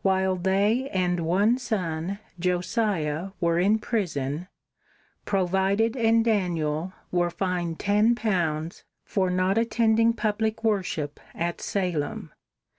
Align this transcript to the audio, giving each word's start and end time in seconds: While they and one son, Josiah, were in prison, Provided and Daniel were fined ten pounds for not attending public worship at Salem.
While 0.00 0.36
they 0.36 0.88
and 0.88 1.20
one 1.20 1.58
son, 1.58 2.18
Josiah, 2.40 3.32
were 3.42 3.58
in 3.58 3.78
prison, 3.78 4.48
Provided 5.26 5.98
and 5.98 6.24
Daniel 6.24 6.94
were 7.12 7.28
fined 7.28 7.78
ten 7.78 8.14
pounds 8.14 8.84
for 9.04 9.28
not 9.28 9.58
attending 9.58 10.14
public 10.14 10.64
worship 10.64 11.20
at 11.34 11.60
Salem. 11.60 12.32